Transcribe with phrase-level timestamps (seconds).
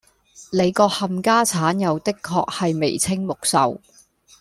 [0.51, 3.79] 你個冚家鏟又的確係眉清目秀